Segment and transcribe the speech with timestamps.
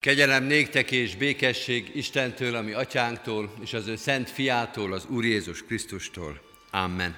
[0.00, 5.62] Kegyelem néktek és békesség Istentől, ami atyánktól, és az ő szent fiától, az Úr Jézus
[5.62, 6.40] Krisztustól.
[6.70, 7.16] Amen.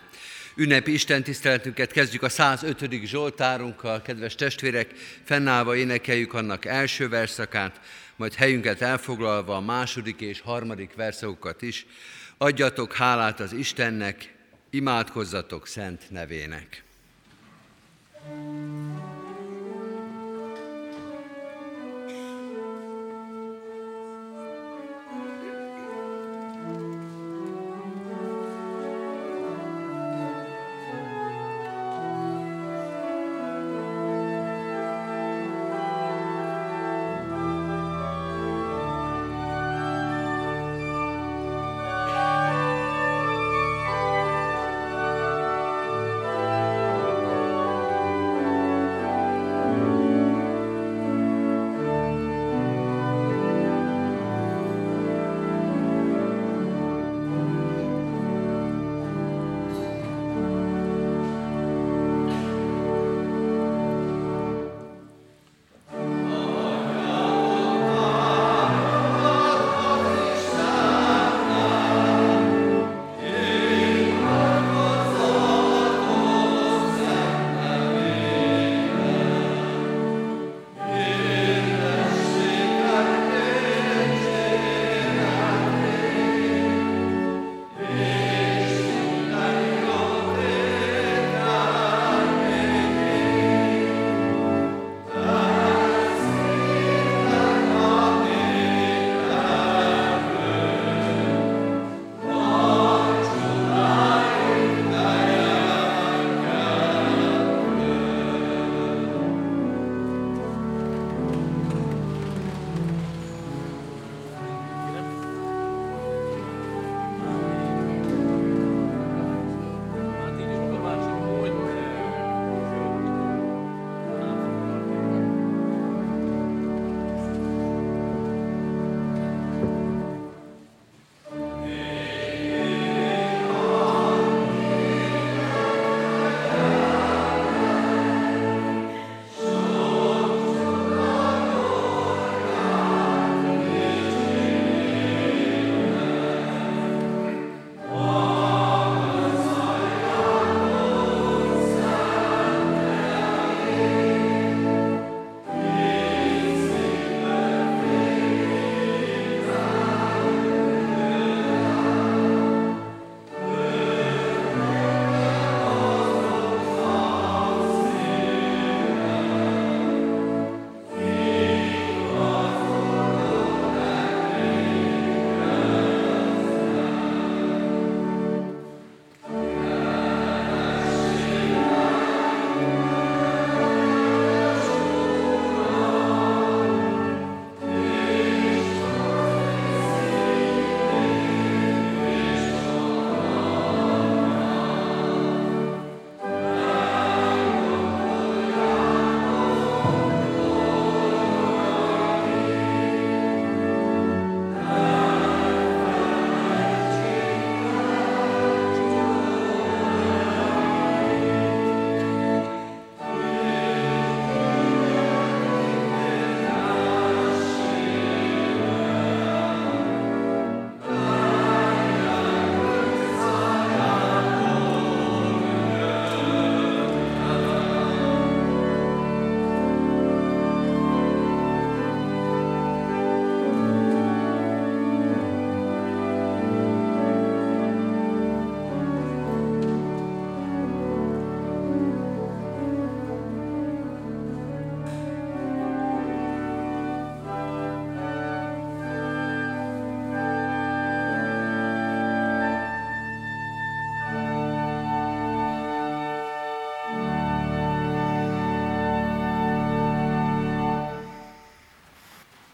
[0.55, 3.05] Ünnepi Isten tiszteletünket kezdjük a 105.
[3.05, 4.93] Zsoltárunkkal, kedves testvérek,
[5.25, 7.81] fennállva énekeljük annak első verszakát,
[8.17, 11.87] majd helyünket elfoglalva a második és harmadik verszakokat is.
[12.39, 14.35] Adjatok hálát az Istennek,
[14.71, 16.85] imádkozzatok szent nevének.
[18.25, 19.22] thank you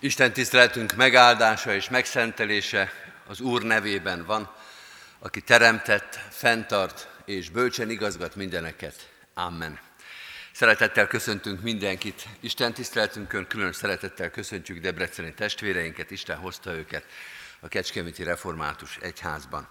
[0.01, 2.93] Isten tiszteletünk megáldása és megszentelése
[3.27, 4.51] az Úr nevében van,
[5.19, 9.09] aki teremtett, fenntart és bölcsen igazgat mindeneket.
[9.35, 9.79] Amen.
[10.53, 17.05] Szeretettel köszöntünk mindenkit Isten tiszteletünkön, külön szeretettel köszöntjük Debreceni testvéreinket, Isten hozta őket
[17.61, 19.69] a Kecskeméti Református Egyházban.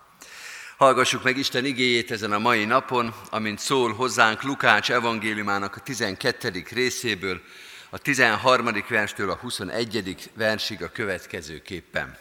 [0.78, 6.64] Hallgassuk meg Isten igéjét ezen a mai napon, amint szól hozzánk Lukács evangéliumának a 12.
[6.72, 7.42] részéből,
[7.90, 8.84] a 13.
[8.90, 10.32] verstől a 21.
[10.34, 12.18] versig a következőképpen.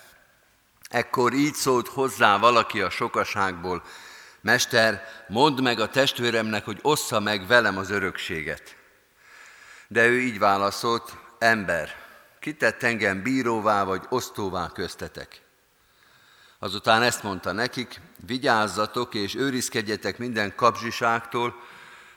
[0.89, 3.83] Ekkor így szólt hozzá valaki a sokaságból,
[4.41, 8.77] Mester, mondd meg a testvéremnek, hogy ossza meg velem az örökséget.
[9.89, 11.97] De ő így válaszolt, ember,
[12.41, 15.41] kitett engem bíróvá vagy osztóvá köztetek.
[16.59, 21.55] Azután ezt mondta nekik, vigyázzatok és őrizkedjetek minden kapzsiságtól,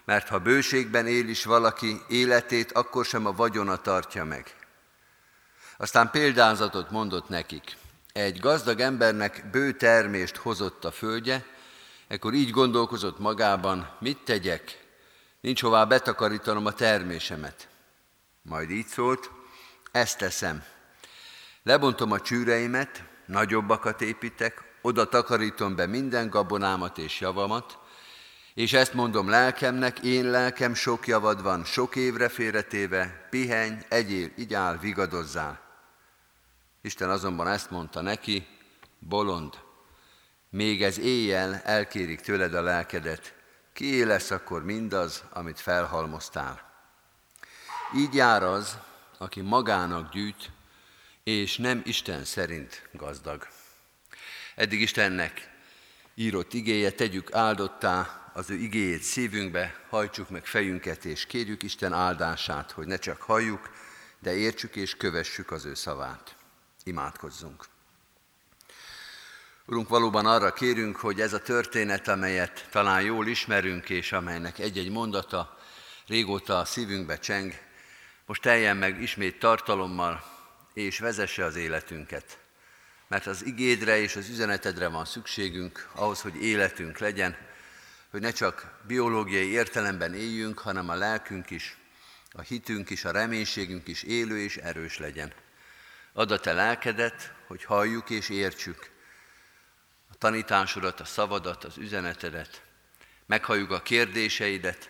[0.09, 4.55] mert ha bőségben él is valaki életét, akkor sem a vagyona tartja meg.
[5.77, 7.77] Aztán példázatot mondott nekik.
[8.13, 11.45] Egy gazdag embernek bő termést hozott a földje,
[12.07, 14.85] ekkor így gondolkozott magában, mit tegyek,
[15.41, 17.67] nincs hová betakarítanom a termésemet.
[18.41, 19.31] Majd így szólt,
[19.91, 20.63] ezt teszem.
[21.63, 27.77] Lebontom a csűreimet, nagyobbakat építek, oda takarítom be minden gabonámat és javamat,
[28.59, 34.77] és ezt mondom lelkemnek, én lelkem sok javad van, sok évre félretéve, pihenj, egyél, igyál,
[34.77, 35.59] vigadozzál.
[36.81, 38.47] Isten azonban ezt mondta neki,
[38.99, 39.53] bolond,
[40.49, 43.33] még ez éjjel elkérik tőled a lelkedet,
[43.73, 46.71] kié lesz akkor mindaz, amit felhalmoztál.
[47.95, 48.77] Így jár az,
[49.17, 50.51] aki magának gyűjt,
[51.23, 53.47] és nem Isten szerint gazdag.
[54.55, 55.49] Eddig Istennek
[56.15, 62.71] írott igéje, tegyük áldottá az ő igéjét szívünkbe, hajtsuk meg fejünket, és kérjük Isten áldását,
[62.71, 63.69] hogy ne csak halljuk,
[64.19, 66.35] de értsük és kövessük az ő szavát.
[66.83, 67.65] Imádkozzunk!
[69.65, 74.89] Urunk, valóban arra kérünk, hogy ez a történet, amelyet talán jól ismerünk, és amelynek egy-egy
[74.89, 75.57] mondata
[76.07, 77.53] régóta a szívünkbe cseng,
[78.25, 80.23] most teljen meg ismét tartalommal,
[80.73, 82.39] és vezesse az életünket.
[83.07, 87.37] Mert az igédre és az üzenetedre van szükségünk ahhoz, hogy életünk legyen,
[88.09, 91.77] hogy ne csak biológiai értelemben éljünk, hanem a lelkünk is,
[92.31, 95.33] a hitünk is, a reménységünk is élő és erős legyen.
[96.13, 98.91] Add a te lelkedet, hogy halljuk és értsük
[100.11, 102.63] a tanításodat, a szavadat, az üzenetedet,
[103.25, 104.89] meghalljuk a kérdéseidet,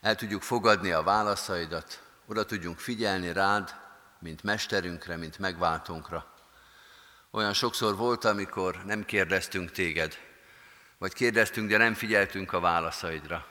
[0.00, 3.74] el tudjuk fogadni a válaszaidat, oda tudjunk figyelni rád,
[4.18, 6.34] mint mesterünkre, mint megváltónkra.
[7.30, 10.27] Olyan sokszor volt, amikor nem kérdeztünk téged,
[10.98, 13.46] vagy kérdeztünk, de nem figyeltünk a válaszaidra.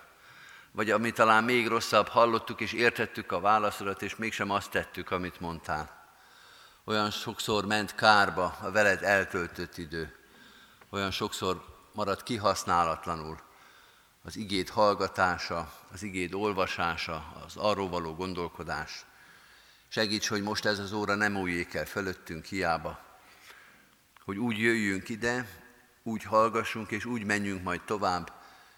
[0.71, 5.39] Vagy ami talán még rosszabb, hallottuk és értettük a válaszodat, és mégsem azt tettük, amit
[5.39, 6.05] mondtál.
[6.83, 10.15] Olyan sokszor ment kárba a veled eltöltött idő.
[10.89, 13.39] Olyan sokszor maradt kihasználatlanul
[14.23, 19.05] az igét hallgatása, az igét olvasása, az arról való gondolkodás.
[19.88, 23.00] Segíts, hogy most ez az óra nem újjék el fölöttünk hiába,
[24.25, 25.47] hogy úgy jöjjünk ide,
[26.07, 28.31] úgy hallgassunk, és úgy menjünk majd tovább,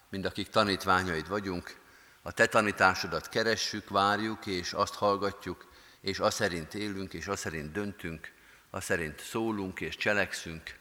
[0.08, 1.78] mint akik tanítványaid vagyunk.
[2.22, 5.68] A te tanításodat keressük, várjuk, és azt hallgatjuk,
[6.00, 8.32] és azt szerint élünk, és azt szerint döntünk,
[8.70, 10.78] azt szerint szólunk és cselekszünk.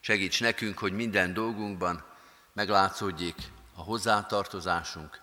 [0.00, 2.04] Segíts nekünk, hogy minden dolgunkban
[2.52, 3.36] meglátszódjék
[3.74, 5.20] a hozzátartozásunk,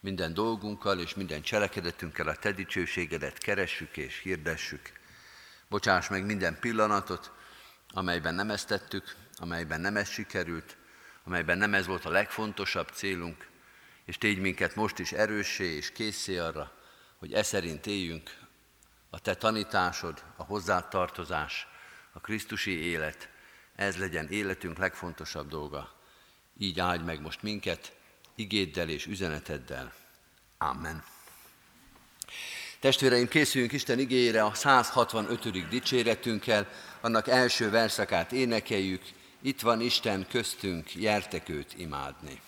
[0.00, 4.92] minden dolgunkkal és minden cselekedetünkkel a Te dicsőségedet keressük és hirdessük.
[5.68, 7.30] Bocsáss meg minden pillanatot,
[7.92, 10.76] amelyben nem ezt tettük, amelyben nem ez sikerült,
[11.24, 13.48] amelyben nem ez volt a legfontosabb célunk,
[14.04, 16.72] és tégy minket most is erőssé és készé arra,
[17.18, 18.30] hogy e szerint éljünk,
[19.10, 21.66] a Te tanításod, a hozzátartozás,
[22.12, 23.28] a Krisztusi élet,
[23.76, 25.94] ez legyen életünk legfontosabb dolga.
[26.58, 27.96] Így áldj meg most minket,
[28.34, 29.92] igéddel és üzeneteddel.
[30.58, 31.04] Amen.
[32.80, 35.68] Testvéreim, készüljünk Isten igényére a 165.
[35.68, 36.68] dicséretünkkel,
[37.00, 39.02] annak első verszakát énekeljük,
[39.40, 42.40] itt van Isten köztünk, jertek őt imádni.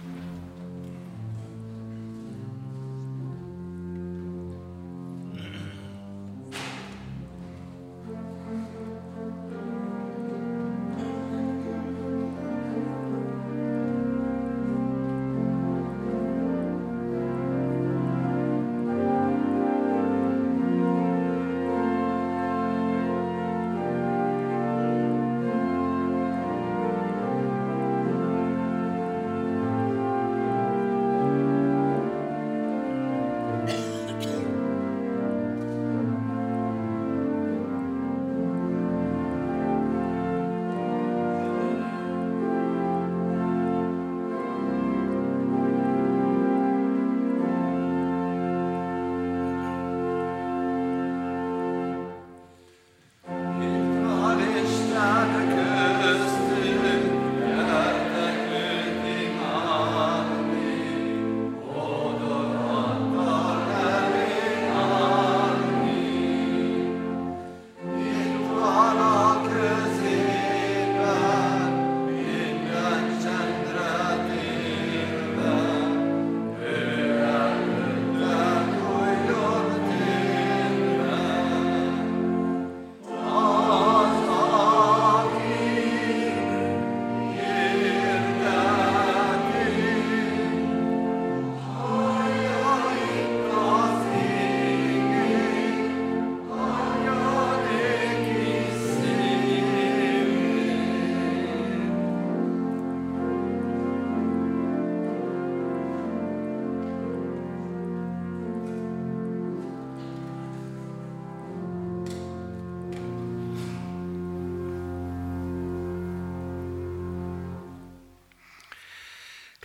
[0.00, 0.37] thank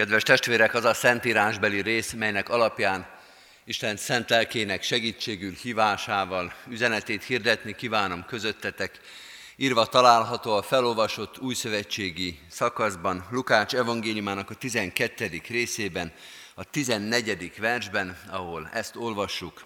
[0.04, 3.08] Kedves testvérek, az a szentírásbeli rész, melynek alapján
[3.64, 9.00] Isten szent lelkének segítségül hívásával üzenetét hirdetni kívánom közöttetek.
[9.56, 15.42] Írva található a felolvasott újszövetségi szakaszban, Lukács evangéliumának a 12.
[15.48, 16.14] részében,
[16.56, 17.54] a 14.
[17.58, 19.66] versben, ahol ezt olvassuk.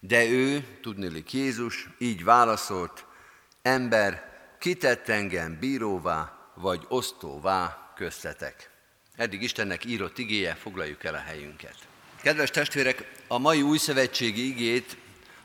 [0.00, 3.04] De ő, tudnélik Jézus, így válaszolt,
[3.62, 4.24] ember,
[4.58, 8.71] kitett engem bíróvá, vagy osztóvá köztetek.
[9.16, 11.74] Eddig Istennek írott igéje, foglaljuk el a helyünket.
[12.22, 14.96] Kedves testvérek, a mai új szövetségi igét,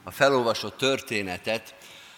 [0.04, 1.76] a felolvasott történetet,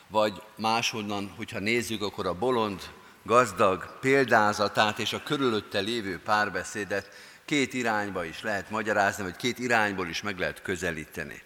[0.08, 2.82] vagy máshonnan, hogyha nézzük, akkor a bolond,
[3.24, 7.10] gazdag példázatát és a körülötte lévő párbeszédet
[7.46, 11.42] két irányba is lehet magyarázni, vagy két irányból is meg lehet közelíteni.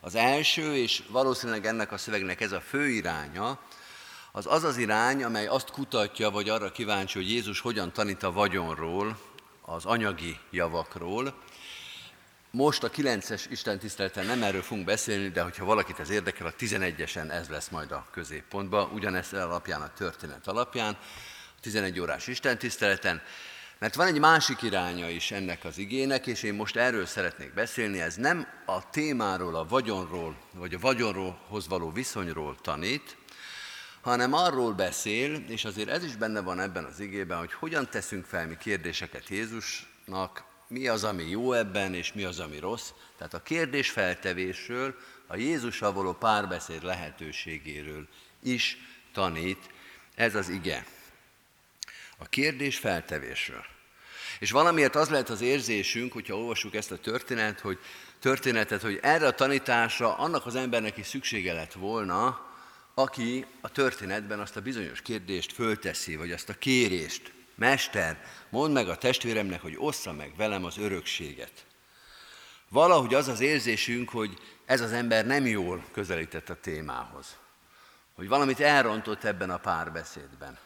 [0.00, 3.60] Az első, és valószínűleg ennek a szövegnek ez a fő iránya,
[4.32, 8.32] az az az irány, amely azt kutatja, vagy arra kíváncsi, hogy Jézus hogyan tanít a
[8.32, 9.32] vagyonról,
[9.66, 11.34] az anyagi javakról.
[12.50, 16.52] Most a 9-es Isten tiszteleten nem erről fogunk beszélni, de hogyha valakit ez érdekel, a
[16.52, 20.96] 11-esen ez lesz majd a középpontban, ugyanezt alapján, a történet alapján,
[21.56, 23.22] a 11 órás Isten tiszteleten.
[23.78, 28.00] Mert van egy másik iránya is ennek az igének, és én most erről szeretnék beszélni.
[28.00, 33.16] Ez nem a témáról, a vagyonról, vagy a vagyonról való viszonyról tanít,
[34.04, 38.24] hanem arról beszél, és azért ez is benne van ebben az igében, hogy hogyan teszünk
[38.24, 42.90] fel mi kérdéseket Jézusnak, mi az, ami jó ebben, és mi az, ami rossz.
[43.16, 44.94] Tehát a kérdés feltevésről,
[45.26, 48.08] a Jézussal való párbeszéd lehetőségéről
[48.42, 48.78] is
[49.12, 49.70] tanít
[50.14, 50.86] ez az ige.
[52.18, 53.64] A kérdés feltevésről.
[54.38, 57.78] És valamiért az lehet az érzésünk, hogyha olvassuk ezt a történetet, hogy,
[58.18, 62.52] történetet, hogy erre a tanításra annak az embernek is szüksége lett volna,
[62.94, 67.32] aki a történetben azt a bizonyos kérdést fölteszi, vagy azt a kérést.
[67.54, 71.66] Mester, mondd meg a testvéremnek, hogy ossza meg velem az örökséget.
[72.68, 77.36] Valahogy az az érzésünk, hogy ez az ember nem jól közelített a témához.
[78.14, 80.58] Hogy valamit elrontott ebben a párbeszédben.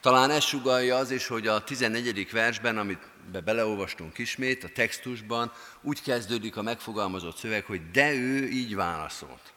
[0.00, 2.30] Talán ez sugalja az is, hogy a 14.
[2.30, 8.48] versben, amit be beleolvastunk ismét, a textusban, úgy kezdődik a megfogalmazott szöveg, hogy de ő
[8.48, 9.52] így válaszolt.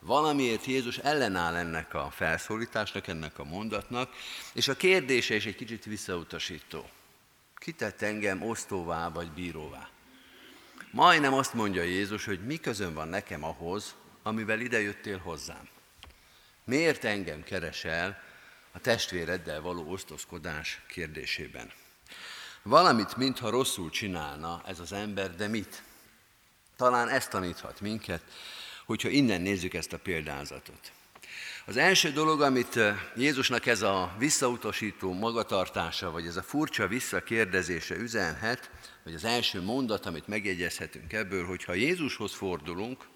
[0.00, 4.12] Valamiért Jézus ellenáll ennek a felszólításnak, ennek a mondatnak,
[4.52, 6.88] és a kérdése is egy kicsit visszautasító.
[7.54, 9.88] Kitett engem osztóvá vagy bíróvá?
[10.90, 15.68] Majdnem azt mondja Jézus, hogy mi közön van nekem ahhoz, amivel ide jöttél hozzám.
[16.64, 18.22] Miért engem keresel
[18.72, 21.72] a testvéreddel való osztozkodás kérdésében?
[22.62, 25.82] Valamit, mintha rosszul csinálna ez az ember, de mit?
[26.76, 28.22] Talán ezt taníthat minket,
[28.88, 30.92] hogyha innen nézzük ezt a példázatot.
[31.66, 37.96] Az első dolog, amit eh, Jézusnak ez a visszautasító magatartása, vagy ez a furcsa visszakérdezése
[37.96, 38.70] üzenhet,
[39.04, 43.08] vagy az első mondat, amit megjegyezhetünk ebből, hogy ha Jézushoz fordulunk,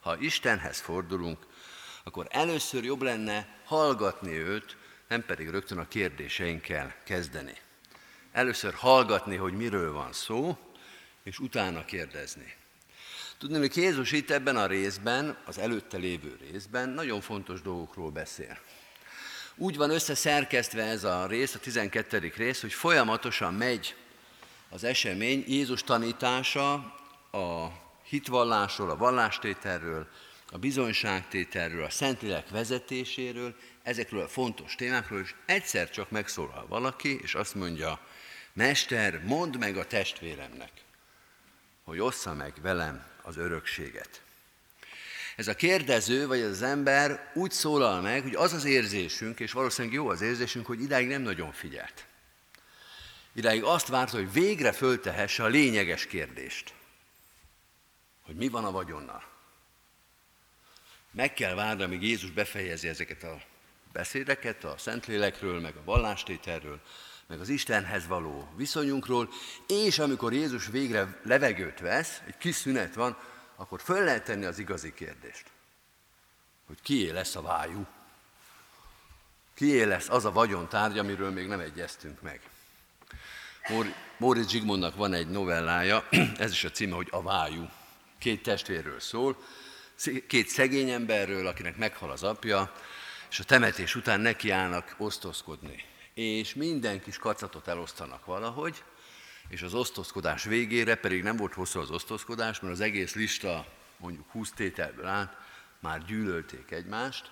[0.00, 1.38] ha Istenhez fordulunk,
[2.04, 4.76] akkor először jobb lenne hallgatni őt,
[5.08, 7.54] nem pedig rögtön a kérdéseinkkel kezdeni.
[8.32, 10.58] Először hallgatni, hogy miről van szó,
[11.22, 12.54] és utána kérdezni.
[13.38, 18.58] Tudni, hogy Jézus itt ebben a részben, az előtte lévő részben nagyon fontos dolgokról beszél.
[19.54, 22.32] Úgy van összeszerkesztve ez a rész, a 12.
[22.36, 23.94] rész, hogy folyamatosan megy
[24.68, 26.72] az esemény, Jézus tanítása
[27.30, 30.08] a hitvallásról, a vallástételről,
[30.50, 37.34] a bizonyságtételről, a Szentlélek vezetéséről, ezekről a fontos témákról, és egyszer csak megszólal valaki, és
[37.34, 38.00] azt mondja,
[38.52, 40.72] Mester, mondd meg a testvéremnek,
[41.84, 44.22] hogy ossza meg velem az örökséget.
[45.36, 49.96] Ez a kérdező, vagy az ember úgy szólal meg, hogy az az érzésünk, és valószínűleg
[49.96, 52.06] jó az érzésünk, hogy idáig nem nagyon figyelt.
[53.32, 56.74] Idáig azt várta, hogy végre föltehesse a lényeges kérdést.
[58.22, 59.24] Hogy mi van a vagyonnal.
[61.10, 63.42] Meg kell várni, amíg Jézus befejezi ezeket a
[63.92, 66.80] beszédeket a Szentlélekről, meg a vallástételről,
[67.26, 69.28] meg az Istenhez való viszonyunkról,
[69.66, 73.16] és amikor Jézus végre levegőt vesz, egy kis szünet van,
[73.56, 75.44] akkor föl lehet tenni az igazi kérdést,
[76.66, 77.86] hogy kié lesz a vájú,
[79.54, 82.40] kié lesz az a vagyontárgy, amiről még nem egyeztünk meg.
[84.16, 87.68] Móricz Zsigmondnak van egy novellája, ez is a címe, hogy A vájú.
[88.18, 89.36] Két testvérről szól,
[90.26, 92.72] két szegény emberről, akinek meghal az apja,
[93.30, 95.84] és a temetés után nekiállnak osztozkodni
[96.16, 98.84] és minden kis kacatot elosztanak valahogy,
[99.48, 104.30] és az osztozkodás végére pedig nem volt hosszú az osztozkodás, mert az egész lista mondjuk
[104.30, 105.36] 20 tételből állt,
[105.80, 107.30] már gyűlölték egymást,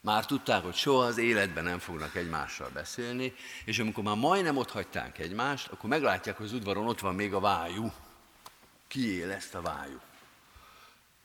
[0.00, 3.34] Már tudták, hogy soha az életben nem fognak egymással beszélni,
[3.64, 7.34] és amikor már majdnem ott hagyták egymást, akkor meglátják, hogy az udvaron ott van még
[7.34, 7.92] a vájú.
[8.88, 10.00] Kié ezt a vájú?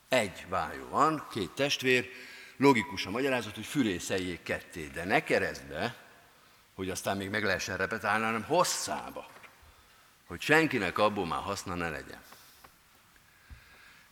[0.09, 2.09] Egy vájú van, két testvér,
[2.57, 5.95] logikus a magyarázat, hogy fürészeljék ketté, de ne keresztbe,
[6.73, 9.29] hogy aztán még meg lehessen repetálni, hanem hosszába,
[10.25, 12.21] hogy senkinek abból már haszna ne legyen.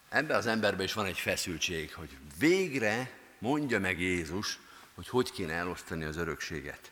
[0.09, 4.59] Ebben az emberben is van egy feszültség, hogy végre mondja meg Jézus,
[4.95, 6.91] hogy hogy kéne elosztani az örökséget.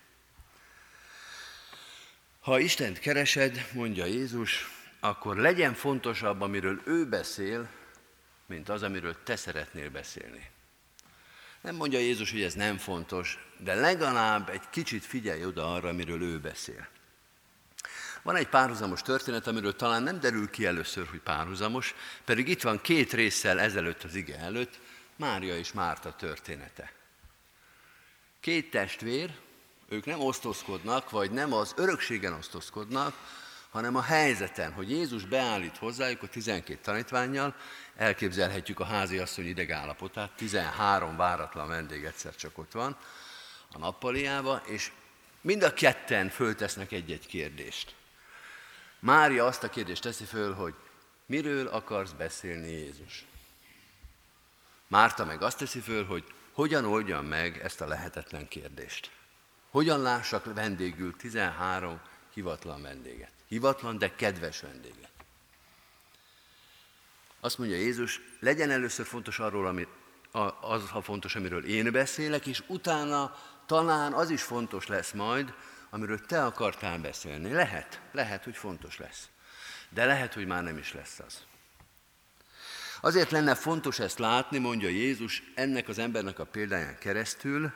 [2.39, 4.69] Ha Istent keresed, mondja Jézus,
[4.99, 7.69] akkor legyen fontosabb, amiről ő beszél,
[8.45, 10.49] mint az, amiről te szeretnél beszélni.
[11.67, 16.21] Nem mondja Jézus, hogy ez nem fontos, de legalább egy kicsit figyelj oda arra, amiről
[16.21, 16.87] ő beszél.
[18.21, 21.95] Van egy párhuzamos történet, amiről talán nem derül ki először, hogy párhuzamos,
[22.25, 24.79] pedig itt van két résszel ezelőtt az ige előtt,
[25.15, 26.91] Mária és Márta története.
[28.39, 29.35] Két testvér,
[29.89, 33.15] ők nem osztozkodnak, vagy nem az örökségen osztozkodnak,
[33.69, 37.55] hanem a helyzeten, hogy Jézus beállít hozzájuk a 12 tanítványjal,
[37.95, 42.97] elképzelhetjük a háziasszony idegállapotát, 13 váratlan vendég egyszer csak ott van
[43.71, 44.91] a nappaliába, és
[45.41, 47.95] mind a ketten föltesznek egy-egy kérdést.
[48.99, 50.73] Mária azt a kérdést teszi föl, hogy
[51.25, 53.25] miről akarsz beszélni Jézus?
[54.87, 59.11] Márta meg azt teszi föl, hogy hogyan oldjam meg ezt a lehetetlen kérdést.
[59.69, 62.01] Hogyan lássak vendégül 13
[62.33, 63.36] hivatlan vendéget.
[63.47, 65.11] Hivatlan, de kedves vendéget.
[67.39, 69.87] Azt mondja Jézus, legyen először fontos arról, ami,
[70.61, 75.53] az, ha fontos, amiről én beszélek, és utána talán az is fontos lesz majd,
[75.89, 77.51] amiről te akartál beszélni.
[77.51, 79.29] Lehet, lehet, hogy fontos lesz.
[79.89, 81.45] De lehet, hogy már nem is lesz az.
[83.01, 87.73] Azért lenne fontos ezt látni, mondja Jézus ennek az embernek a példáján keresztül,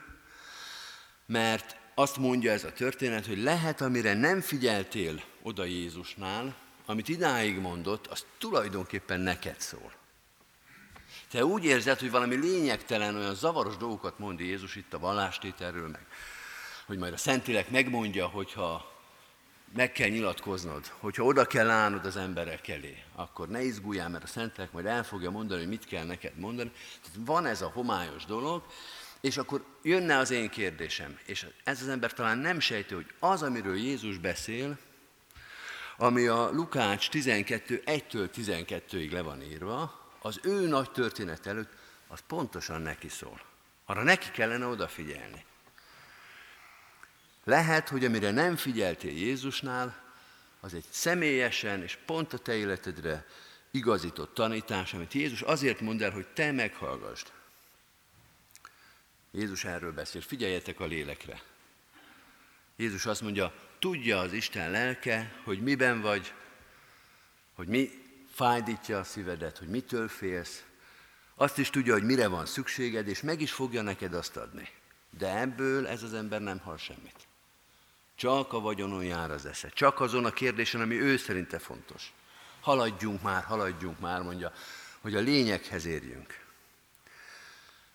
[1.25, 7.59] mert azt mondja ez a történet, hogy lehet, amire nem figyeltél oda Jézusnál, amit idáig
[7.59, 9.91] mondott, az tulajdonképpen neked szól.
[11.29, 16.05] Te úgy érzed, hogy valami lényegtelen, olyan zavaros dolgokat mond Jézus itt a vallástételről, meg
[16.85, 18.91] hogy majd a Szentilek megmondja, hogyha
[19.73, 24.27] meg kell nyilatkoznod, hogyha oda kell állnod az emberek elé, akkor ne izguljál, mert a
[24.27, 26.71] Szentlélek majd el fogja mondani, hogy mit kell neked mondani.
[27.01, 28.63] Tehát van ez a homályos dolog,
[29.21, 33.41] és akkor jönne az én kérdésem, és ez az ember talán nem sejti, hogy az,
[33.41, 34.77] amiről Jézus beszél,
[36.01, 41.71] ami a Lukács 12, 1-től 12-ig le van írva, az ő nagy történet előtt,
[42.07, 43.41] az pontosan neki szól.
[43.85, 45.45] Arra neki kellene odafigyelni.
[47.43, 50.13] Lehet, hogy amire nem figyeltél Jézusnál,
[50.59, 53.25] az egy személyesen és pont a te életedre
[53.71, 57.31] igazított tanítás, amit Jézus azért mond el, hogy te meghallgasd.
[59.31, 61.41] Jézus erről beszél, figyeljetek a lélekre.
[62.75, 66.33] Jézus azt mondja, tudja az Isten lelke, hogy miben vagy,
[67.53, 67.89] hogy mi
[68.33, 70.63] fájdítja a szívedet, hogy mitől félsz.
[71.35, 74.69] Azt is tudja, hogy mire van szükséged, és meg is fogja neked azt adni.
[75.17, 77.27] De ebből ez az ember nem hal semmit.
[78.15, 79.69] Csak a vagyonon jár az esze.
[79.69, 82.13] Csak azon a kérdésen, ami ő szerinte fontos.
[82.59, 84.53] Haladjunk már, haladjunk már, mondja,
[84.99, 86.45] hogy a lényeghez érjünk.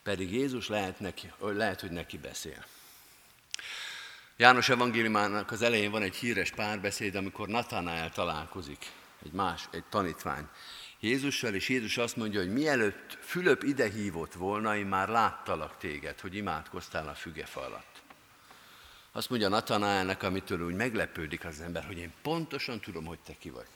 [0.03, 2.65] Pedig Jézus lehet, neki, lehet hogy neki beszél.
[4.39, 8.93] János evangéliumának az elején van egy híres párbeszéd, amikor Natanael találkozik,
[9.25, 10.49] egy más, egy tanítvány.
[11.01, 16.21] Jézussal, és Jézus azt mondja, hogy mielőtt Fülöp ide hívott volna, én már láttalak téged,
[16.21, 18.03] hogy imádkoztál a fügefa alatt.
[19.13, 23.51] Azt mondja Natanaelnek, amitől úgy meglepődik az ember, hogy én pontosan tudom, hogy te ki
[23.51, 23.69] vagy.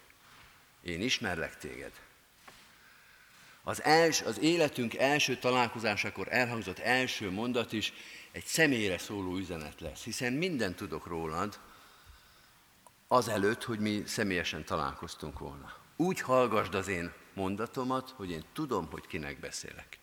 [0.83, 1.93] Én ismerlek téged.
[3.63, 7.93] Az, els, az életünk első találkozásakor elhangzott első mondat is
[8.33, 11.59] egy személyre szóló üzenet lesz, hiszen mindent tudok rólad,
[13.09, 15.77] azelőtt, hogy mi személyesen találkoztunk volna.
[15.97, 19.99] Úgy hallgasd az én mondatomat, hogy én tudom, hogy kinek beszélek.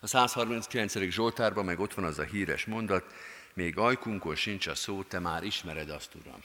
[0.00, 0.98] A 139.
[0.98, 3.04] Zsoltárban meg ott van az a híres mondat,
[3.54, 6.40] még ajkunkon sincs a szó, te már ismered azt, Uram.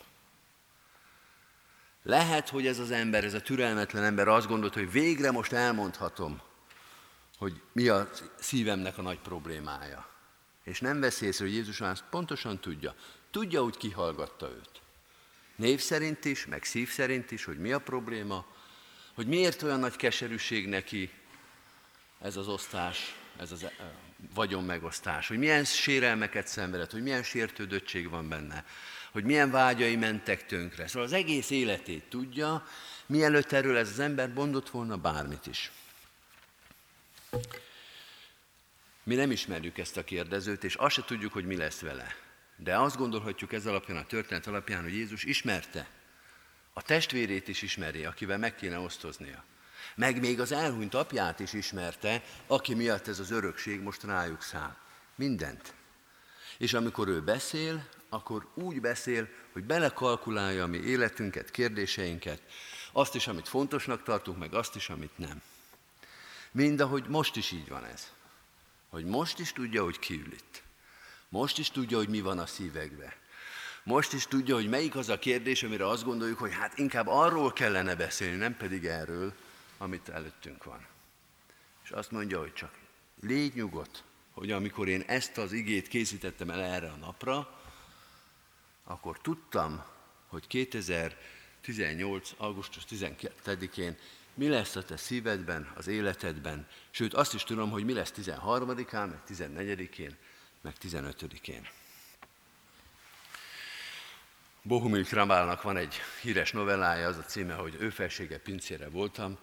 [2.04, 6.42] Lehet, hogy ez az ember, ez a türelmetlen ember azt gondolt, hogy végre most elmondhatom,
[7.38, 10.15] hogy mi a szívemnek a nagy problémája.
[10.66, 12.96] És nem vesz észre, hogy Jézus már pontosan tudja.
[13.32, 14.82] Tudja, hogy kihallgatta őt.
[15.56, 18.46] Név szerint is, meg szív szerint is, hogy mi a probléma,
[19.14, 21.12] hogy miért olyan nagy keserűség neki
[22.22, 23.66] ez az osztás, ez az
[24.34, 28.66] vagyon megosztás, hogy milyen sérelmeket szenvedett, hogy milyen sértődöttség van benne,
[29.12, 30.88] hogy milyen vágyai mentek tönkre.
[30.88, 32.68] Szóval az egész életét tudja,
[33.06, 35.72] mielőtt erről ez az ember mondott volna bármit is.
[39.06, 42.16] Mi nem ismerjük ezt a kérdezőt, és azt se tudjuk, hogy mi lesz vele.
[42.56, 45.88] De azt gondolhatjuk ez alapján, a történet alapján, hogy Jézus ismerte.
[46.74, 49.44] A testvérét is ismeri, akivel meg kéne osztoznia.
[49.96, 54.76] Meg még az elhunyt apját is ismerte, aki miatt ez az örökség most rájuk száll.
[55.16, 55.74] Mindent.
[56.58, 62.42] És amikor ő beszél, akkor úgy beszél, hogy belekalkulálja a mi életünket, kérdéseinket,
[62.92, 65.42] azt is, amit fontosnak tartunk, meg azt is, amit nem.
[66.52, 68.12] Mind ahogy most is így van ez.
[68.96, 70.64] Hogy most is tudja, hogy ki ül itt.
[71.30, 73.18] Most is tudja, hogy mi van a szívekbe.
[73.84, 77.54] Most is tudja, hogy melyik az a kérdés, amire azt gondoljuk, hogy hát inkább arról
[77.54, 79.34] kellene beszélni, nem pedig erről,
[79.78, 80.86] amit előttünk van.
[81.84, 82.74] És azt mondja, hogy csak
[83.22, 87.60] légy nyugodt, hogy amikor én ezt az igét készítettem el erre a napra,
[88.84, 89.84] akkor tudtam,
[90.28, 92.32] hogy 2018.
[92.38, 93.98] augusztus 12-én
[94.36, 99.10] mi lesz a te szívedben, az életedben, sőt azt is tudom, hogy mi lesz 13-án,
[99.10, 100.16] meg 14-én,
[100.62, 101.68] meg 15-én.
[104.62, 109.38] Bohumil Kramálnak van egy híres novellája, az a címe, hogy ő felsége pincére voltam.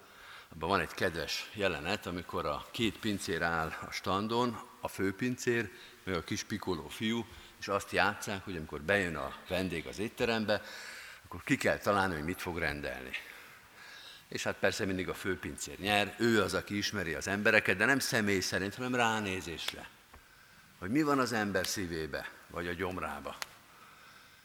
[0.49, 5.71] Abban van egy kedves jelenet, amikor a két pincér áll a standon, a főpincér,
[6.05, 7.27] meg a kis pikoló fiú,
[7.61, 10.63] és azt játszák, hogy amikor bejön a vendég az étterembe,
[11.25, 13.11] akkor ki kell találni, hogy mit fog rendelni.
[14.33, 17.99] És hát persze mindig a főpincér nyer, ő az, aki ismeri az embereket, de nem
[17.99, 19.89] személy szerint, hanem ránézésre.
[20.79, 23.37] Hogy mi van az ember szívébe, vagy a gyomrába.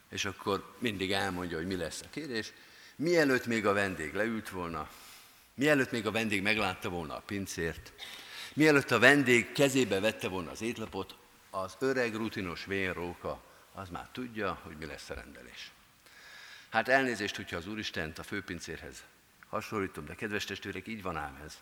[0.09, 2.53] És akkor mindig elmondja, hogy mi lesz a kérés.
[2.95, 4.89] Mielőtt még a vendég leült volna,
[5.53, 7.91] mielőtt még a vendég meglátta volna a pincért,
[8.53, 11.15] mielőtt a vendég kezébe vette volna az étlapot,
[11.49, 15.71] az öreg rutinos vénróka az már tudja, hogy mi lesz a rendelés.
[16.69, 19.03] Hát elnézést, hogyha az Úristent a főpincérhez
[19.49, 21.57] hasonlítom, de kedves testvérek, így van ám ez.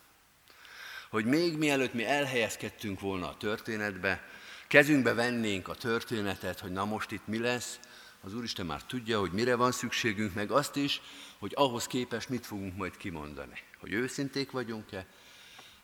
[1.10, 4.30] Hogy még mielőtt mi elhelyezkedtünk volna a történetbe,
[4.68, 7.80] kezünkbe vennénk a történetet, hogy na most itt mi lesz,
[8.22, 11.02] az Úristen már tudja, hogy mire van szükségünk, meg azt is,
[11.38, 13.60] hogy ahhoz képest mit fogunk majd kimondani.
[13.80, 15.08] Hogy őszinték vagyunk-e,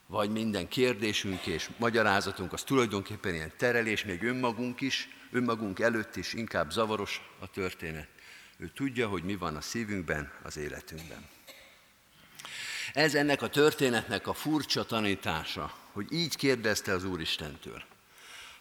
[0.08, 6.34] vagy minden kérdésünk és magyarázatunk az tulajdonképpen ilyen terelés, még önmagunk is, önmagunk előtt is
[6.34, 8.08] inkább zavaros a történet.
[8.58, 11.30] Ő tudja, hogy mi van a szívünkben, az életünkben.
[12.94, 17.84] Ez ennek a történetnek a furcsa tanítása, hogy így kérdezte az Úristentől.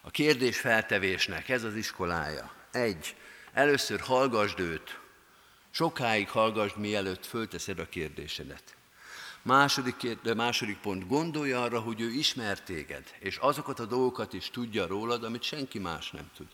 [0.01, 2.51] A kérdés feltevésnek ez az iskolája.
[2.71, 3.15] Egy,
[3.53, 4.99] először hallgasd őt,
[5.69, 8.75] sokáig hallgasd, mielőtt fölteszed a kérdésedet.
[9.41, 14.49] Második, de második pont, gondolj arra, hogy ő ismer téged, és azokat a dolgokat is
[14.49, 16.47] tudja rólad, amit senki más nem tud.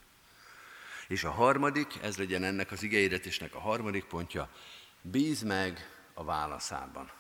[1.07, 4.49] És a harmadik, ez legyen ennek az igeéretésnek a harmadik pontja,
[5.01, 7.11] bíz meg a válaszában.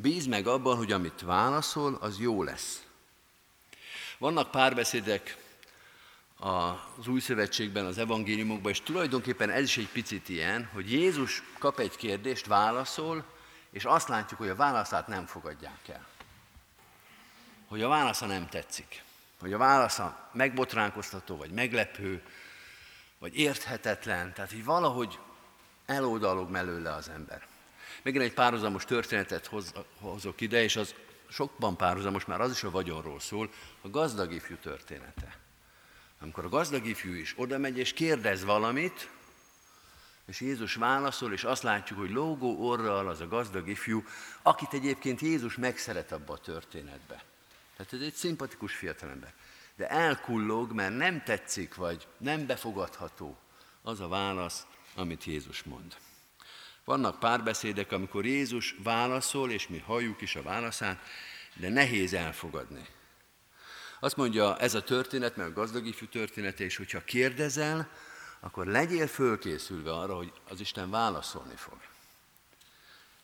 [0.00, 2.86] Bíz meg abban, hogy amit válaszol, az jó lesz.
[4.18, 5.36] Vannak párbeszédek
[6.36, 11.78] az új szövetségben, az evangéliumokban, és tulajdonképpen ez is egy picit ilyen, hogy Jézus kap
[11.78, 13.24] egy kérdést, válaszol,
[13.70, 16.06] és azt látjuk, hogy a válaszát nem fogadják el.
[17.66, 19.02] Hogy a válasza nem tetszik.
[19.40, 22.22] Hogy a válasza megbotránkoztató, vagy meglepő,
[23.18, 24.32] vagy érthetetlen.
[24.32, 25.18] Tehát, hogy valahogy
[25.86, 27.47] eloldalog mellőle az ember.
[28.08, 30.94] Megint egy párhuzamos történetet hoz, hozok ide, és az
[31.28, 35.38] sokban párhuzamos, már az is a vagyonról szól, a gazdag ifjú története.
[36.20, 39.10] Amikor a gazdag ifjú is oda megy és kérdez valamit,
[40.26, 44.04] és Jézus válaszol, és azt látjuk, hogy lógó orral az a gazdag ifjú,
[44.42, 47.22] akit egyébként Jézus megszeret abba a történetbe.
[47.76, 49.34] Tehát ez egy szimpatikus fiatalember.
[49.76, 53.36] De elkullog, mert nem tetszik, vagy nem befogadható
[53.82, 55.96] az a válasz, amit Jézus mond.
[56.88, 61.00] Vannak párbeszédek, amikor Jézus válaszol, és mi halljuk is a válaszát,
[61.54, 62.86] de nehéz elfogadni.
[64.00, 67.90] Azt mondja ez a történet, mert a gazdag ifjú története, és hogyha kérdezel,
[68.40, 71.78] akkor legyél fölkészülve arra, hogy az Isten válaszolni fog.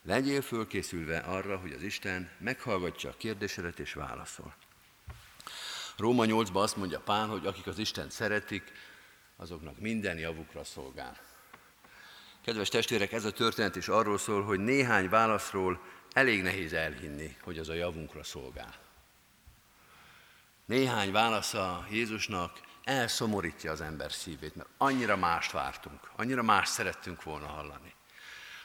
[0.03, 4.55] Legyél fölkészülve arra, hogy az Isten meghallgatja a kérdésedet és válaszol.
[5.97, 8.73] Róma 8-ban azt mondja Pán, hogy akik az Isten szeretik,
[9.37, 11.33] azoknak minden javukra szolgál.
[12.45, 15.81] Kedves testvérek, ez a történet is arról szól, hogy néhány válaszról
[16.13, 18.75] elég nehéz elhinni, hogy az a javunkra szolgál.
[20.65, 27.47] Néhány válasza Jézusnak elszomorítja az ember szívét, mert annyira mást vártunk, annyira más szerettünk volna
[27.47, 27.95] hallani.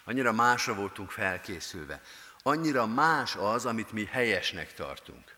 [0.04, 2.02] Annyira másra voltunk felkészülve.
[2.44, 5.36] Annyira más az, amit mi helyesnek tartunk.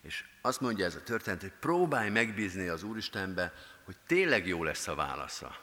[0.00, 3.52] És azt mondja ez a történet, hogy próbálj megbízni az Úristenbe,
[3.84, 5.56] hogy tényleg jó lesz a válasza.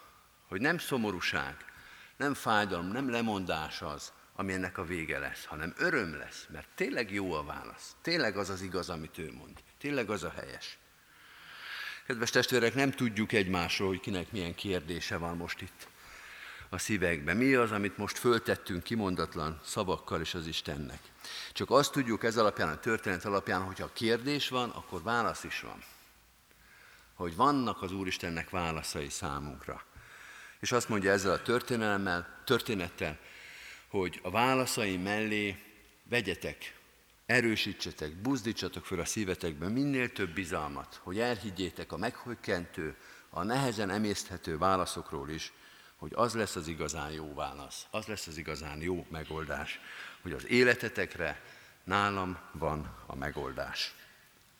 [0.47, 1.71] Hogy nem szomorúság,
[2.23, 7.11] nem fájdalom, nem lemondás az, ami ennek a vége lesz, hanem öröm lesz, mert tényleg
[7.11, 7.95] jó a válasz.
[8.01, 9.57] Tényleg az az igaz, amit ő mond.
[9.79, 10.77] Tényleg az a helyes.
[12.07, 15.87] Kedves testvérek, nem tudjuk egymásról, hogy kinek milyen kérdése van most itt
[16.69, 17.37] a szívekben.
[17.37, 20.99] Mi az, amit most föltettünk kimondatlan szavakkal is az Istennek.
[21.53, 25.83] Csak azt tudjuk ez alapján, a történet alapján, hogyha kérdés van, akkor válasz is van.
[27.13, 29.83] Hogy vannak az Úristennek válaszai számunkra.
[30.63, 33.19] És azt mondja ezzel a történelemmel, történettel,
[33.87, 35.63] hogy a válaszai mellé
[36.09, 36.75] vegyetek,
[37.25, 42.95] erősítsetek, buzdítsatok fel a szívetekben minél több bizalmat, hogy elhiggyétek a meghökkentő,
[43.29, 45.53] a nehezen emészthető válaszokról is,
[45.95, 49.79] hogy az lesz az igazán jó válasz, az lesz az igazán jó megoldás,
[50.21, 51.41] hogy az életetekre
[51.83, 53.95] nálam van a megoldás.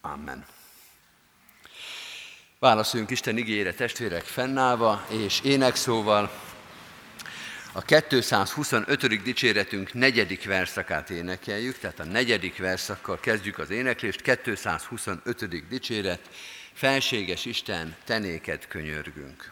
[0.01, 0.45] Amen.
[2.63, 6.31] Válaszoljunk Isten igére testvérek fennállva, és énekszóval
[7.71, 9.23] a 225.
[9.23, 15.67] dicséretünk negyedik verszakát énekeljük, tehát a negyedik verszakkal kezdjük az éneklést, 225.
[15.67, 16.29] dicséret,
[16.73, 19.51] felséges Isten, tenéket könyörgünk.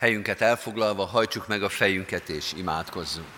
[0.00, 3.28] Helyünket elfoglalva hajtsuk meg a fejünket és imádkozzunk.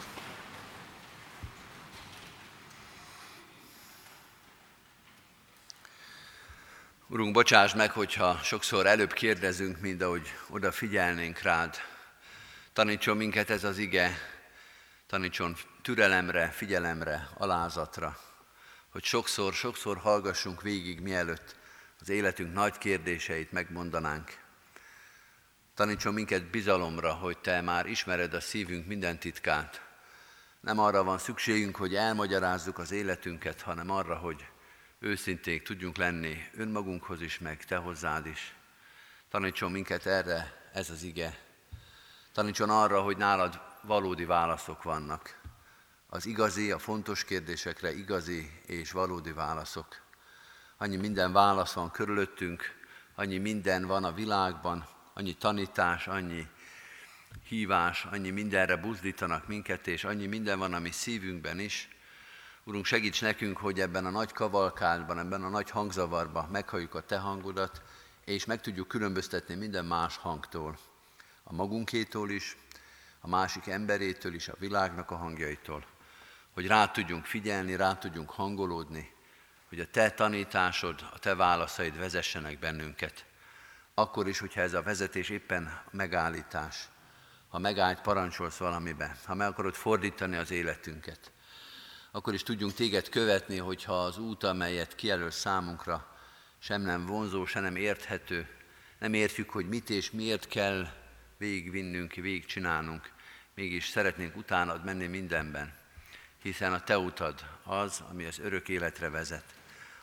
[7.08, 11.76] Urunk, bocsáss meg, hogyha sokszor előbb kérdezünk, mint ahogy odafigyelnénk rád.
[12.72, 14.18] Tanítson minket ez az ige,
[15.06, 18.18] tanítson türelemre, figyelemre, alázatra,
[18.90, 21.56] hogy sokszor, sokszor hallgassunk végig, mielőtt
[22.00, 24.41] az életünk nagy kérdéseit megmondanánk.
[25.74, 29.82] Tanítson minket bizalomra, hogy Te már ismered a szívünk minden titkát.
[30.60, 34.46] Nem arra van szükségünk, hogy elmagyarázzuk az életünket, hanem arra, hogy
[34.98, 38.54] őszinték tudjunk lenni önmagunkhoz is, meg Te hozzád is.
[39.30, 41.38] Tanítson minket erre, ez az ige.
[42.32, 45.40] Tanítson arra, hogy nálad valódi válaszok vannak.
[46.06, 50.00] Az igazi, a fontos kérdésekre igazi és valódi válaszok.
[50.76, 52.62] Annyi minden válasz van körülöttünk,
[53.14, 56.46] annyi minden van a világban, annyi tanítás, annyi
[57.48, 61.88] hívás, annyi mindenre buzdítanak minket, és annyi minden van a mi szívünkben is.
[62.64, 67.18] Urunk, segíts nekünk, hogy ebben a nagy kavalkádban, ebben a nagy hangzavarban meghalljuk a Te
[67.18, 67.82] hangodat,
[68.24, 70.78] és meg tudjuk különböztetni minden más hangtól.
[71.42, 72.56] A magunkétól is,
[73.20, 75.84] a másik emberétől is, a világnak a hangjaitól.
[76.52, 79.12] Hogy rá tudjunk figyelni, rá tudjunk hangolódni,
[79.68, 83.24] hogy a Te tanításod, a Te válaszaid vezessenek bennünket.
[84.02, 86.88] Akkor is, hogyha ez a vezetés éppen megállítás,
[87.48, 91.30] ha megállt, parancsolsz valamibe, ha meg akarod fordítani az életünket,
[92.10, 96.16] akkor is tudjunk téged követni, hogyha az út, amelyet kijelöl számunkra,
[96.58, 98.48] sem nem vonzó, sem nem érthető,
[98.98, 100.88] nem értjük, hogy mit és miért kell
[101.38, 103.10] végigvinnünk, végigcsinálnunk,
[103.54, 105.74] mégis szeretnénk utánad menni mindenben,
[106.42, 109.44] hiszen a te utad az, ami az örök életre vezet.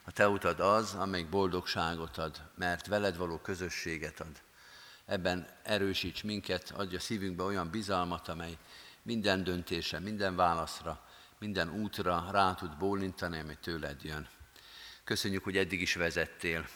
[0.09, 4.41] A te utad az, amelyik boldogságot ad, mert veled való közösséget ad.
[5.05, 8.57] Ebben erősíts minket, adja szívünkbe olyan bizalmat, amely
[9.01, 11.05] minden döntése, minden válaszra,
[11.39, 14.27] minden útra rá tud bólintani, ami tőled jön.
[15.03, 16.67] Köszönjük, hogy eddig is vezettél.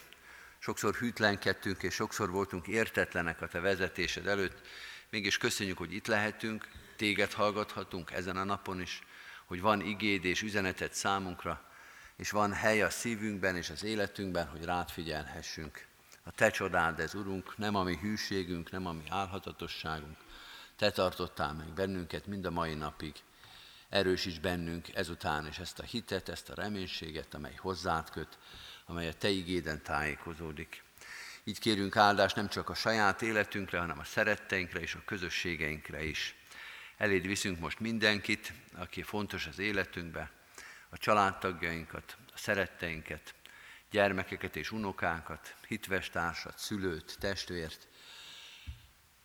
[0.59, 4.67] Sokszor hűtlenkedtünk, és sokszor voltunk értetlenek a te vezetésed előtt,
[5.09, 9.01] Mégis köszönjük, hogy itt lehetünk, téged hallgathatunk ezen a napon is,
[9.45, 11.71] hogy van igéd és üzenetet számunkra,
[12.15, 15.85] és van hely a szívünkben és az életünkben, hogy rád figyelhessünk.
[16.23, 20.17] A Te csodád ez, Urunk, nem a mi hűségünk, nem a mi álhatatosságunk.
[20.75, 23.13] Te tartottál meg bennünket mind a mai napig.
[23.89, 28.37] Erősíts bennünk ezután is ezt a hitet, ezt a reménységet, amely hozzád köt,
[28.85, 30.83] amely a Te igéden tájékozódik.
[31.43, 36.35] Így kérünk áldást nem csak a saját életünkre, hanem a szeretteinkre és a közösségeinkre is.
[36.97, 40.31] Eléd viszünk most mindenkit, aki fontos az életünkbe,
[40.93, 43.33] a családtagjainkat, a szeretteinket,
[43.91, 47.87] gyermekeket és unokákat, hitves társat, szülőt, testvért.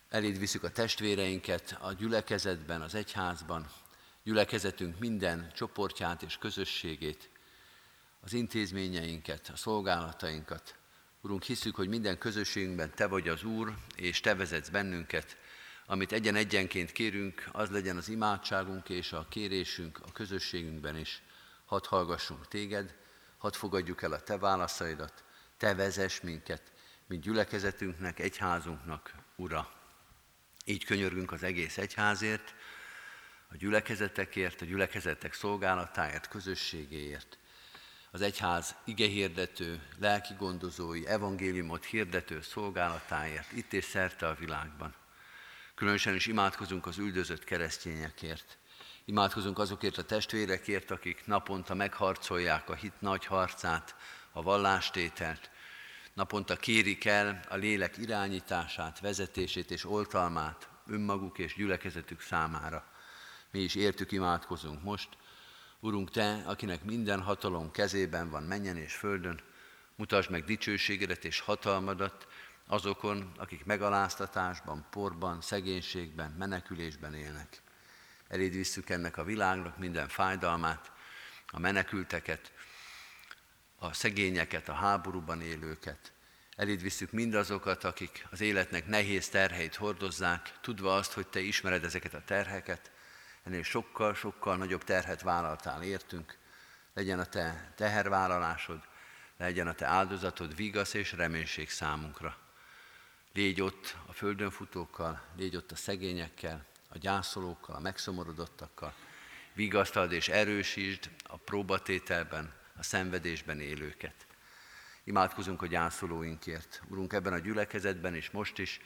[0.09, 3.70] Eléd viszük a testvéreinket a gyülekezetben, az egyházban,
[4.22, 7.31] gyülekezetünk minden csoportját és közösségét,
[8.20, 10.76] az intézményeinket, a szolgálatainkat.
[11.20, 15.37] Urunk, hiszük, hogy minden közösségünkben Te vagy az Úr, és Te vezetsz bennünket,
[15.87, 21.22] amit egyen-egyenként kérünk, az legyen az imádságunk és a kérésünk a közösségünkben is.
[21.68, 22.94] Hadd hallgassunk téged,
[23.38, 25.24] hadd fogadjuk el a te válaszaidat,
[25.57, 26.72] te vezess minket,
[27.07, 29.72] mint gyülekezetünknek, egyházunknak, Ura.
[30.64, 32.54] Így könyörgünk az egész egyházért,
[33.50, 37.38] a gyülekezetekért, a gyülekezetek szolgálatáért, közösségéért,
[38.11, 44.94] az egyház igehirdető, lelki gondozói, evangéliumot hirdető szolgálatáért, itt és szerte a világban.
[45.74, 48.59] Különösen is imádkozunk az üldözött keresztényekért.
[49.09, 53.94] Imádkozunk azokért a testvérekért, akik naponta megharcolják a hit nagy harcát,
[54.33, 55.51] a vallástételt,
[56.14, 62.85] naponta kérik el a lélek irányítását, vezetését és oltalmát önmaguk és gyülekezetük számára.
[63.51, 65.09] Mi is értük imádkozunk most.
[65.81, 69.40] Urunk, Te, akinek minden hatalom kezében van menjen és földön,
[69.97, 72.27] mutasd meg dicsőségedet és hatalmadat,
[72.66, 77.62] azokon, akik megaláztatásban, porban, szegénységben, menekülésben élnek.
[78.29, 80.93] Eléd visszük ennek a világnak minden fájdalmát,
[81.47, 82.53] a menekülteket,
[83.79, 86.12] a szegényeket, a háborúban élőket.
[86.57, 92.14] Eléd visszük mindazokat, akik az életnek nehéz terheit hordozzák, tudva azt, hogy Te ismered ezeket
[92.14, 92.91] a terheket,
[93.43, 96.37] ennél sokkal-sokkal nagyobb terhet vállaltál értünk,
[96.95, 98.81] legyen a Te tehervállalásod,
[99.37, 102.38] legyen a Te áldozatod vigasz és reménység számunkra.
[103.33, 108.94] Légy ott a földön futókkal, légy ott a szegényekkel, a gyászolókkal, a megszomorodottakkal.
[109.53, 114.27] Vigasztald és erősítsd a próbatételben, a szenvedésben élőket.
[115.05, 116.83] Imádkozunk a gyászolóinkért.
[116.88, 118.81] Urunk, ebben a gyülekezetben és most is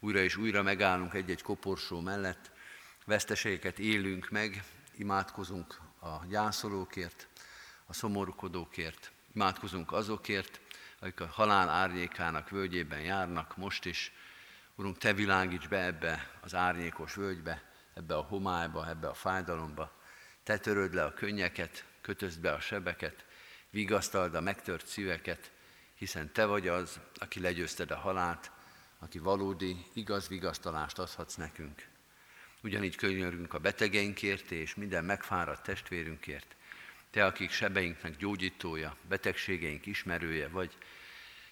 [0.00, 2.50] újra és újra megállunk egy-egy koporsó mellett,
[3.04, 4.64] veszteségeket élünk meg,
[4.96, 7.28] imádkozunk a gyászolókért,
[7.86, 10.60] a szomorkodókért, imádkozunk azokért,
[10.98, 14.12] akik a halál árnyékának völgyében járnak most is.
[14.82, 17.62] Urunk, Te világíts be ebbe az árnyékos völgybe,
[17.94, 20.00] ebbe a homályba, ebbe a fájdalomba.
[20.42, 23.24] Te töröd le a könnyeket, kötözd be a sebeket,
[23.70, 25.50] vigasztald a megtört szíveket,
[25.94, 28.50] hiszen Te vagy az, aki legyőzted a halált,
[28.98, 31.86] aki valódi, igaz vigasztalást adhatsz nekünk.
[32.62, 36.56] Ugyanígy könyörgünk a betegeinkért és minden megfáradt testvérünkért,
[37.10, 40.76] te, akik sebeinknek gyógyítója, betegségeink ismerője vagy,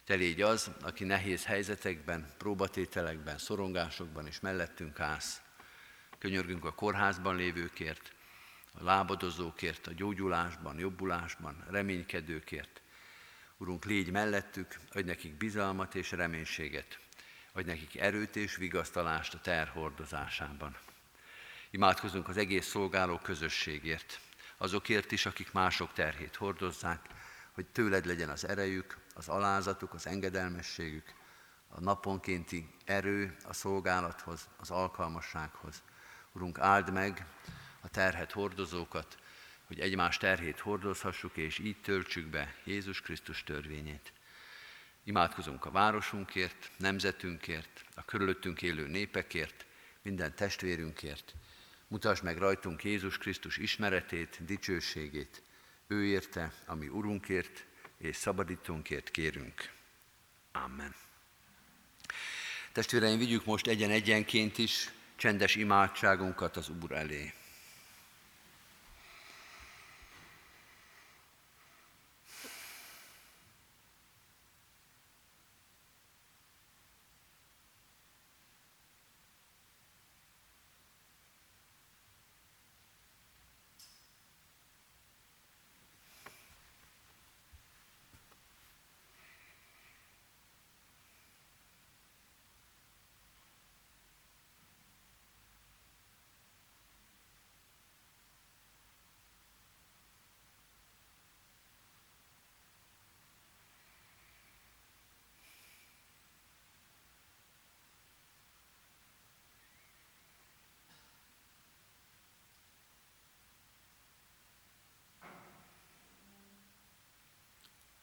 [0.05, 5.41] te légy az, aki nehéz helyzetekben, próbatételekben, szorongásokban is mellettünk állsz.
[6.19, 8.13] Könyörgünk a kórházban lévőkért,
[8.73, 12.81] a lábadozókért, a gyógyulásban, jobbulásban, reménykedőkért.
[13.57, 16.99] Urunk, légy mellettük, adj nekik bizalmat és reménységet,
[17.53, 20.77] adj nekik erőt és vigasztalást a terhordozásában.
[21.71, 24.21] Imádkozunk az egész szolgáló közösségért,
[24.57, 27.07] azokért is, akik mások terhét hordozzák,
[27.61, 31.13] hogy tőled legyen az erejük, az alázatuk, az engedelmességük,
[31.69, 35.83] a naponkénti erő a szolgálathoz, az alkalmassághoz.
[36.33, 37.27] Urunk, áld meg
[37.81, 39.19] a terhet hordozókat,
[39.67, 44.13] hogy egymás terhét hordozhassuk, és így töltsük be Jézus Krisztus törvényét.
[45.05, 49.67] Imádkozunk a városunkért, nemzetünkért, a körülöttünk élő népekért,
[50.03, 51.35] minden testvérünkért,
[51.89, 55.43] Mutasd meg rajtunk Jézus Krisztus ismeretét, dicsőségét.
[55.93, 57.64] Ő érte, ami Urunkért
[57.99, 59.70] és szabadítónkért kérünk.
[60.53, 60.95] Amen.
[62.72, 67.32] Testvéreim, vigyük most egyen-egyenként is csendes imádságunkat az Úr elé.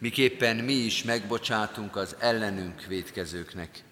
[0.00, 3.82] miképpen mi is megbocsátunk az ellenünk védkezőknek.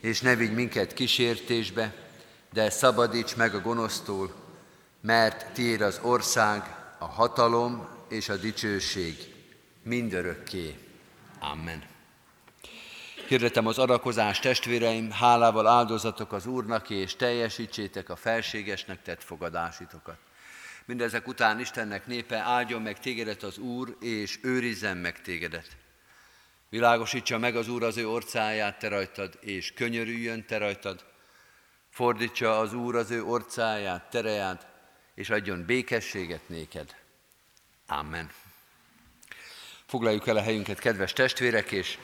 [0.00, 1.94] És ne vigy minket kísértésbe,
[2.52, 4.34] de szabadíts meg a gonosztól,
[5.00, 9.34] mert tiéd az ország, a hatalom és a dicsőség
[9.82, 10.78] mindörökké.
[11.40, 11.82] Amen.
[13.28, 20.16] Hirdetem az adakozás testvéreim, hálával áldozatok az Úrnak, és teljesítsétek a felségesnek tett fogadásitokat.
[20.84, 25.76] Mindezek után Istennek népe áldjon meg tégedet az Úr, és őrizzen meg tégedet.
[26.68, 31.04] Világosítsa meg az Úr az ő orcáját te rajtad, és könyörüljön te rajtad.
[31.90, 34.66] Fordítsa az Úr az ő orcáját, tereját,
[35.14, 36.94] és adjon békességet néked.
[37.86, 38.30] Amen.
[39.86, 41.98] Foglaljuk el a helyünket, kedves testvérek, és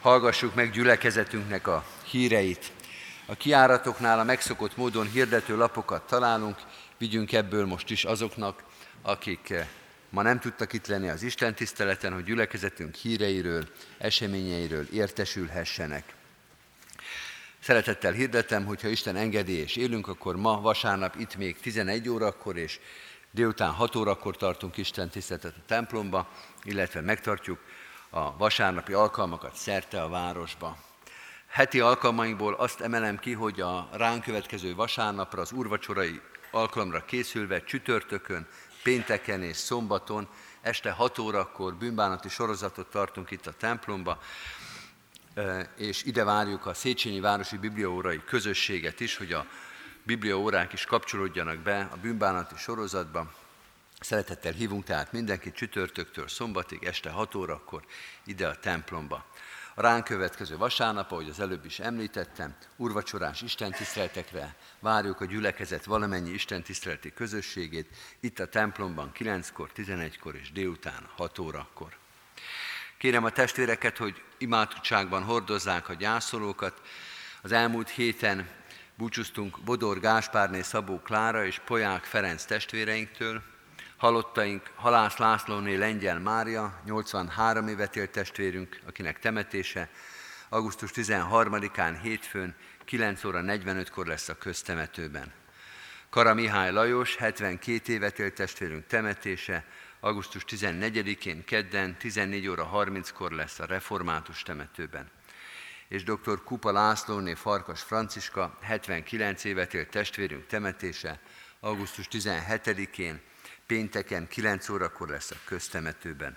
[0.00, 2.72] hallgassuk meg gyülekezetünknek a híreit.
[3.28, 6.56] A kiáratoknál a megszokott módon hirdető lapokat találunk,
[6.98, 8.62] vigyünk ebből most is azoknak,
[9.02, 9.68] akik eh,
[10.10, 13.68] ma nem tudtak itt lenni az Isten tiszteleten, hogy gyülekezetünk híreiről,
[13.98, 16.14] eseményeiről értesülhessenek.
[17.60, 22.78] Szeretettel hirdetem, hogyha Isten engedi és élünk, akkor ma vasárnap itt még 11 órakor és
[23.30, 26.28] délután 6 órakor tartunk Isten tiszteletet a templomba,
[26.62, 27.58] illetve megtartjuk
[28.10, 30.85] a vasárnapi alkalmakat szerte a városba.
[31.56, 38.46] Heti alkalmainkból azt emelem ki, hogy a ránk következő vasárnapra, az úrvacsorai alkalomra készülve csütörtökön,
[38.82, 40.28] pénteken és szombaton
[40.60, 44.22] este 6 órakor bűnbánati sorozatot tartunk itt a templomba,
[45.76, 49.46] és ide várjuk a Széchenyi Városi Bibliaórai közösséget is, hogy a
[50.02, 53.32] bibliaórák is kapcsolódjanak be a bűnbánati sorozatba.
[54.00, 57.84] Szeretettel hívunk tehát mindenkit csütörtöktől szombatig este 6 órakor
[58.24, 59.24] ide a templomba.
[59.76, 67.12] Ránk következő vasárnap, ahogy az előbb is említettem, urvacsorás istentiszteletekre várjuk a gyülekezet valamennyi istentiszteleti
[67.12, 67.88] közösségét,
[68.20, 71.96] itt a templomban 9-kor, 11-kor és délután 6 órakor.
[72.98, 76.80] Kérem a testvéreket, hogy imádságban hordozzák a gyászolókat.
[77.42, 78.48] Az elmúlt héten
[78.94, 83.42] búcsúztunk Bodor Gáspárné Szabó Klára és Poják Ferenc testvéreinktől,
[83.96, 89.88] Halottaink Halász Lászlóné Lengyel Mária, 83 évet élt testvérünk, akinek temetése
[90.48, 95.32] augusztus 13-án hétfőn 9 óra 45-kor lesz a köztemetőben.
[96.10, 99.64] Kara Mihály Lajos, 72 évet élt testvérünk temetése,
[100.00, 105.10] augusztus 14-én kedden 14 óra 30-kor lesz a református temetőben.
[105.88, 106.42] És dr.
[106.44, 111.20] Kupa Lászlóné Farkas Franciska, 79 évet élt testvérünk temetése,
[111.60, 113.20] augusztus 17-én
[113.66, 116.36] Pénteken 9 órakor lesz a köztemetőben.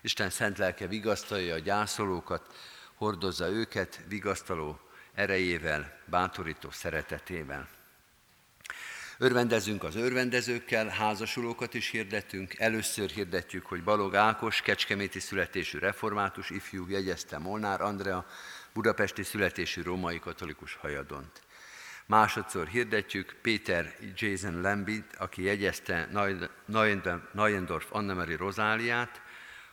[0.00, 2.54] Isten szent lelke vigasztalja a gyászolókat,
[2.94, 4.80] hordozza őket vigasztaló
[5.14, 7.68] erejével, bátorító szeretetével.
[9.18, 12.58] Örvendezünk az örvendezőkkel, házasulókat is hirdetünk.
[12.58, 18.26] Először hirdetjük, hogy Balog Ákos, kecskeméti születésű református ifjú jegyezte Molnár Andrea,
[18.72, 21.42] budapesti születésű római katolikus hajadont.
[22.10, 26.08] Másodszor hirdetjük Péter Jason Lambit, aki jegyezte
[27.32, 29.20] Neuendorf Annemari Rozáliát,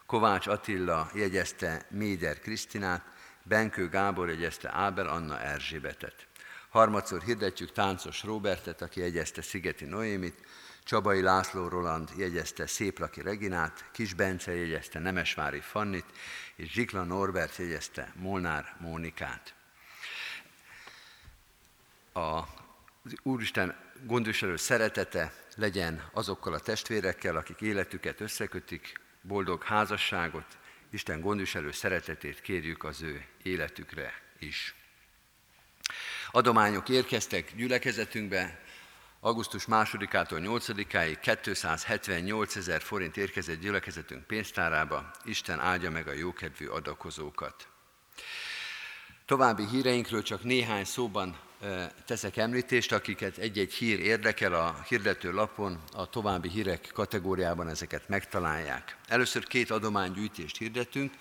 [0.05, 3.05] Kovács Attila jegyezte Méder Krisztinát,
[3.43, 6.27] Benkő Gábor jegyezte Ábel Anna Erzsébetet.
[6.69, 10.45] Harmadszor hirdetjük Táncos Robertet, aki jegyezte Szigeti Noémit,
[10.83, 16.05] Csabai László Roland jegyezte Széplaki Reginát, Kis Bence jegyezte Nemesvári Fannit,
[16.55, 19.56] és Zsikla Norbert jegyezte Molnár Mónikát
[22.17, 22.47] a
[23.23, 30.57] Úristen gondviselő szeretete legyen azokkal a testvérekkel, akik életüket összekötik, boldog házasságot,
[30.89, 34.75] Isten gondviselő szeretetét kérjük az ő életükre is.
[36.31, 38.61] Adományok érkeztek gyülekezetünkbe,
[39.19, 45.11] augusztus 2-től 8-áig 278 ezer forint érkezett gyülekezetünk pénztárába.
[45.23, 47.67] Isten áldja meg a jókedvű adakozókat.
[49.27, 51.37] További híreinkről csak néhány szóban
[52.05, 58.97] teszek említést, akiket egy-egy hír érdekel a hirdető lapon, a további hírek kategóriában ezeket megtalálják.
[59.07, 61.13] Először két adománygyűjtést hirdetünk.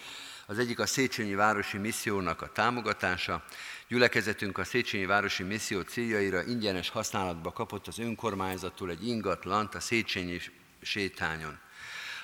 [0.46, 3.44] Az egyik a Széchenyi Városi Missziónak a támogatása.
[3.88, 10.40] Gyülekezetünk a Széchenyi Városi Misszió céljaira ingyenes használatba kapott az önkormányzattól egy ingatlant a Széchenyi
[10.82, 11.58] sétányon.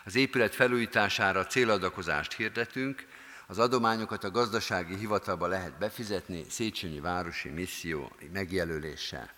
[0.05, 3.07] Az épület felújítására céladakozást hirdetünk,
[3.53, 9.31] Az adományokat a gazdasági hivatalba lehet befizetni Széchenyi Városi Misszió megjelöléssel.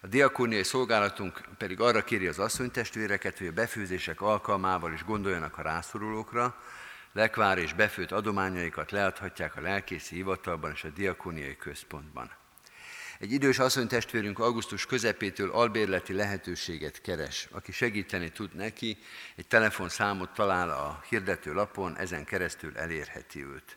[0.00, 5.62] A diakóniai szolgálatunk pedig arra kéri az asszonytestvéreket, hogy a befőzések alkalmával is gondoljanak a
[5.62, 6.62] rászorulókra,
[7.12, 12.30] lekvár és befőtt adományaikat leadhatják a lelkészi hivatalban és a diakóniai központban.
[13.20, 17.48] Egy idős asszonytestvérünk augusztus közepétől albérleti lehetőséget keres.
[17.50, 18.98] Aki segíteni tud neki,
[19.36, 23.76] egy telefonszámot talál a hirdető lapon, ezen keresztül elérheti őt.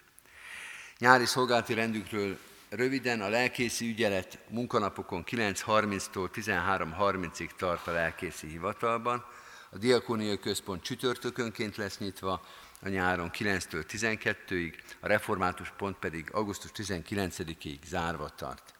[0.97, 2.37] Nyári szolgálati rendükről
[2.69, 9.25] röviden a lelkészi ügyelet munkanapokon 9.30-tól 13.30-ig tart a lelkészi hivatalban,
[9.69, 12.45] a diakóniai központ csütörtökönként lesz nyitva,
[12.81, 18.73] a nyáron 9-től 12-ig, a református pont pedig augusztus 19-ig zárva tart.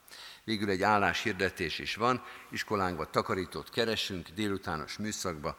[0.43, 5.57] Végül egy álláshirdetés is van, iskolánkban takarítót keresünk, délutános műszakba,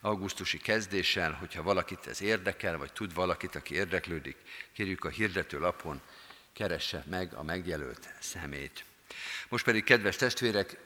[0.00, 4.36] augusztusi kezdéssel, hogyha valakit ez érdekel, vagy tud valakit, aki érdeklődik,
[4.72, 6.00] kérjük a hirdető lapon,
[6.52, 8.84] keresse meg a megjelölt szemét.
[9.48, 10.76] Most pedig, kedves testvérek,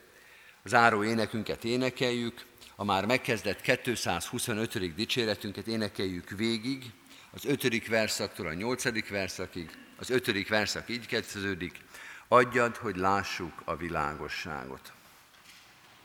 [0.65, 2.45] záró énekünket énekeljük,
[2.77, 4.95] a már megkezdett 225.
[4.95, 6.85] dicséretünket énekeljük végig,
[7.31, 7.87] az 5.
[7.87, 9.09] verszaktól a 8.
[9.09, 10.49] verszakig, az 5.
[10.49, 11.81] verszak így kezdődik,
[12.29, 14.93] adjad, hogy lássuk a világosságot.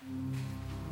[0.06, 0.83] thank